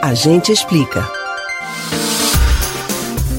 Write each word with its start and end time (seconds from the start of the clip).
A 0.00 0.14
gente 0.14 0.52
explica. 0.52 1.02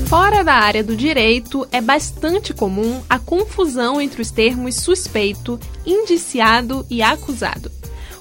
Fora 0.08 0.43
da 0.43 0.56
área 0.56 0.83
do 0.83 0.93
direito, 0.93 1.66
é 1.71 1.79
bastante 1.79 2.54
comum 2.54 3.01
a 3.09 3.17
confusão 3.17 4.01
entre 4.01 4.21
os 4.21 4.30
termos 4.30 4.75
suspeito, 4.75 5.58
indiciado 5.85 6.85
e 6.90 7.01
acusado. 7.01 7.72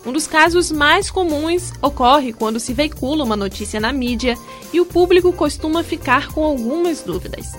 Um 0.06 0.12
dos 0.12 0.29
casos 0.29 0.71
mais 0.71 1.11
comuns 1.11 1.72
ocorre 1.82 2.32
quando 2.32 2.61
se 2.61 2.72
veicula 2.72 3.24
uma 3.24 3.37
notícia 3.37 3.80
na 3.80 3.93
mídia 3.93 4.37
e 4.73 4.80
o 4.80 4.86
público 4.86 5.32
costuma 5.32 5.82
ficar 5.82 6.29
com 6.29 6.45
algumas 6.45 7.02
dúvidas. 7.02 7.55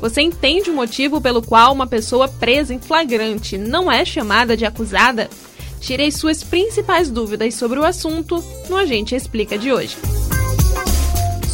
Você 0.00 0.20
entende 0.20 0.68
o 0.68 0.74
motivo 0.74 1.20
pelo 1.20 1.42
qual 1.42 1.72
uma 1.72 1.86
pessoa 1.86 2.26
presa 2.26 2.74
em 2.74 2.80
flagrante 2.80 3.56
não 3.56 3.90
é 3.90 4.04
chamada 4.04 4.56
de 4.56 4.64
acusada? 4.64 5.30
Tirei 5.80 6.10
suas 6.10 6.42
principais 6.42 7.10
dúvidas 7.10 7.54
sobre 7.54 7.78
o 7.78 7.84
assunto 7.84 8.42
no 8.68 8.76
Agente 8.76 9.14
Explica 9.14 9.56
de 9.56 9.72
hoje. 9.72 9.96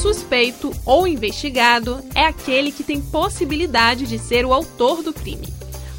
Suspeito 0.01 0.73
ou 0.84 1.06
investigado 1.06 2.02
é 2.15 2.24
aquele 2.24 2.73
que 2.73 2.82
tem 2.82 3.01
possibilidade 3.01 4.06
de 4.06 4.18
ser 4.18 4.45
o 4.45 4.52
autor 4.52 5.02
do 5.02 5.12
crime. 5.12 5.48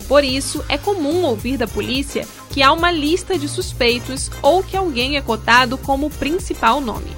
Por 0.08 0.24
isso, 0.24 0.64
é 0.70 0.78
comum 0.78 1.24
ouvir 1.24 1.58
da 1.58 1.68
polícia 1.68 2.28
que 2.52 2.62
há 2.62 2.72
uma 2.72 2.92
lista 2.92 3.38
de 3.38 3.48
suspeitos 3.48 4.30
ou 4.42 4.64
que 4.64 4.78
alguém 4.78 5.18
é 5.18 5.22
cotado 5.22 5.78
como 5.78 6.10
principal 6.10 6.80
nome. 6.80 7.12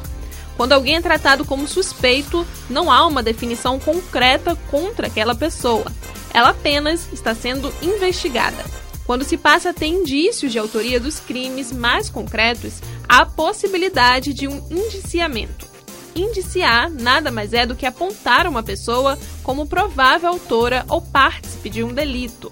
Quando 0.56 0.74
alguém 0.74 0.96
é 0.96 1.02
tratado 1.02 1.46
como 1.46 1.68
suspeito, 1.68 2.46
não 2.70 2.92
há 2.92 3.06
uma 3.06 3.22
definição 3.22 3.78
concreta 3.80 4.56
contra 4.72 5.08
aquela 5.08 5.36
pessoa. 5.36 5.92
Ela 6.34 6.50
apenas 6.50 7.08
está 7.14 7.36
sendo 7.36 7.72
investigada. 7.82 8.77
Quando 9.08 9.24
se 9.24 9.38
passa 9.38 9.70
a 9.70 9.74
ter 9.74 9.86
indícios 9.86 10.52
de 10.52 10.60
autoria 10.60 11.00
dos 11.00 11.18
crimes 11.18 11.72
mais 11.72 12.10
concretos, 12.10 12.82
há 13.08 13.22
a 13.22 13.26
possibilidade 13.26 14.34
de 14.34 14.50
um 14.50 14.62
indiciamento. 14.70 15.66
Indiciar 16.14 16.92
nada 16.92 17.32
mais 17.32 17.54
é 17.54 17.66
do 17.66 17.76
que 17.76 17.86
apontar 17.86 18.46
uma 18.46 18.62
pessoa 18.62 19.18
como 19.44 19.66
provável 19.66 20.28
autora 20.28 20.86
ou 20.90 21.02
partícipe 21.02 21.70
de 21.70 21.84
um 21.84 21.94
delito. 21.94 22.52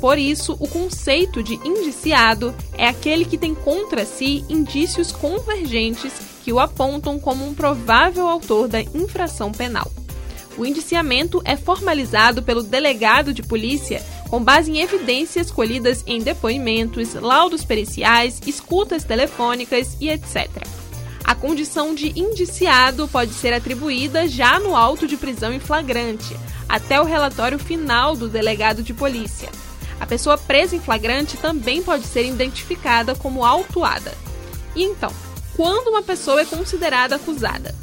Por 0.00 0.16
isso, 0.16 0.56
o 0.60 0.68
conceito 0.68 1.42
de 1.42 1.54
indiciado 1.54 2.54
é 2.78 2.86
aquele 2.86 3.24
que 3.24 3.38
tem 3.38 3.52
contra 3.52 4.04
si 4.04 4.44
indícios 4.48 5.10
convergentes 5.10 6.12
que 6.44 6.52
o 6.52 6.60
apontam 6.60 7.18
como 7.18 7.44
um 7.44 7.52
provável 7.52 8.28
autor 8.28 8.68
da 8.68 8.80
infração 8.80 9.50
penal. 9.50 9.90
O 10.56 10.64
indiciamento 10.64 11.42
é 11.44 11.56
formalizado 11.56 12.42
pelo 12.42 12.62
delegado 12.62 13.34
de 13.34 13.42
polícia 13.42 14.02
com 14.28 14.42
base 14.42 14.70
em 14.70 14.80
evidências 14.80 15.50
colhidas 15.50 16.02
em 16.06 16.20
depoimentos, 16.20 17.14
laudos 17.14 17.64
periciais, 17.64 18.40
escutas 18.46 19.04
telefônicas 19.04 19.96
e 20.00 20.08
etc. 20.08 20.48
A 21.24 21.34
condição 21.34 21.94
de 21.94 22.18
indiciado 22.18 23.08
pode 23.08 23.34
ser 23.34 23.52
atribuída 23.52 24.28
já 24.28 24.60
no 24.60 24.76
auto 24.76 25.06
de 25.06 25.16
prisão 25.16 25.52
em 25.52 25.58
flagrante, 25.58 26.36
até 26.68 27.00
o 27.00 27.04
relatório 27.04 27.58
final 27.58 28.14
do 28.14 28.28
delegado 28.28 28.82
de 28.82 28.94
polícia. 28.94 29.48
A 29.98 30.06
pessoa 30.06 30.36
presa 30.38 30.76
em 30.76 30.80
flagrante 30.80 31.36
também 31.36 31.82
pode 31.82 32.06
ser 32.06 32.26
identificada 32.26 33.14
como 33.14 33.44
autuada. 33.44 34.12
E 34.74 34.84
então, 34.84 35.10
quando 35.56 35.88
uma 35.88 36.02
pessoa 36.02 36.42
é 36.42 36.44
considerada 36.44 37.16
acusada? 37.16 37.74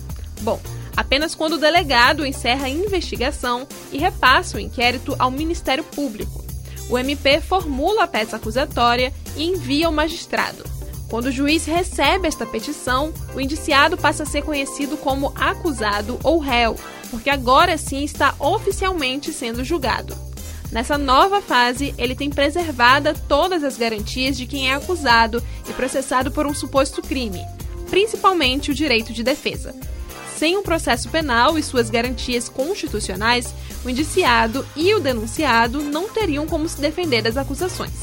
Bom, 0.42 0.62
apenas 0.96 1.36
quando 1.36 1.54
o 1.54 1.60
delegado 1.60 2.26
encerra 2.26 2.66
a 2.66 2.70
investigação 2.70 3.68
e 3.92 3.98
repassa 3.98 4.58
o 4.58 4.60
inquérito 4.60 5.16
ao 5.20 5.32
Ministério 5.32 5.84
Público. 5.84 6.44
O 6.90 6.98
MP 6.98 7.40
formula 7.42 8.04
a 8.04 8.08
peça 8.08 8.36
acusatória 8.36 9.14
e 9.36 9.46
envia 9.46 9.88
ao 9.88 9.92
magistrado. 9.92 10.64
Quando 11.10 11.28
o 11.28 11.32
juiz 11.32 11.66
recebe 11.66 12.28
esta 12.28 12.46
petição, 12.46 13.14
o 13.36 13.40
indiciado 13.40 13.96
passa 13.96 14.24
a 14.24 14.26
ser 14.26 14.42
conhecido 14.42 14.98
como 14.98 15.32
acusado 15.36 16.20
ou 16.24 16.40
réu, 16.40 16.76
porque 17.12 17.30
agora 17.30 17.78
sim 17.78 18.04
está 18.04 18.34
oficialmente 18.40 19.32
sendo 19.32 19.64
julgado. 19.64 20.18
Nessa 20.72 20.98
nova 20.98 21.40
fase, 21.40 21.94
ele 22.00 22.16
tem 22.16 22.32
preservada 22.32 23.14
todas 23.14 23.64
as 23.64 23.78
garantias 23.78 24.36
de 24.36 24.48
quem 24.48 24.72
é 24.72 24.74
acusado 24.74 25.42
e 25.70 25.74
processado 25.74 26.32
por 26.32 26.48
um 26.48 26.54
suposto 26.54 27.00
crime, 27.00 27.46
principalmente 27.92 28.72
o 28.72 28.74
direito 28.74 29.14
de 29.14 29.22
defesa. 29.22 29.76
Sem 30.38 30.58
um 30.58 30.64
processo 30.64 31.10
penal 31.10 31.58
e 31.58 31.64
suas 31.64 31.90
garantias 31.90 32.50
constitucionais, 32.50 33.54
o 33.86 33.90
indiciado 33.90 34.66
e 34.76 34.94
o 34.94 35.00
denunciado 35.00 35.82
não 35.82 36.10
teriam 36.10 36.48
como 36.48 36.68
se 36.68 36.82
defender 36.82 37.22
das 37.22 37.38
acusações. 37.38 37.94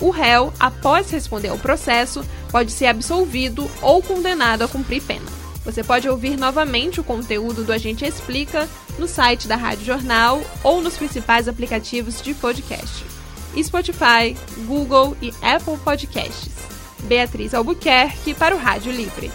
O 0.00 0.10
réu, 0.10 0.52
após 0.58 1.10
responder 1.10 1.48
ao 1.48 1.58
processo, 1.58 2.24
pode 2.50 2.72
ser 2.72 2.86
absolvido 2.86 3.70
ou 3.82 4.02
condenado 4.02 4.62
a 4.62 4.68
cumprir 4.68 5.02
pena. 5.02 5.40
Você 5.64 5.84
pode 5.84 6.08
ouvir 6.08 6.38
novamente 6.38 7.00
o 7.00 7.04
conteúdo 7.04 7.64
do 7.64 7.72
Agente 7.72 8.04
Explica 8.04 8.66
no 8.98 9.06
site 9.06 9.46
da 9.46 9.56
Rádio 9.56 9.84
Jornal 9.84 10.40
ou 10.64 10.80
nos 10.80 10.96
principais 10.96 11.48
aplicativos 11.48 12.22
de 12.22 12.32
podcast: 12.32 13.04
Spotify, 13.62 14.34
Google 14.66 15.16
e 15.20 15.34
Apple 15.42 15.76
Podcasts. 15.84 16.50
Beatriz 17.02 17.52
Albuquerque 17.52 18.34
para 18.34 18.54
o 18.54 18.58
Rádio 18.58 18.92
Livre. 18.92 19.30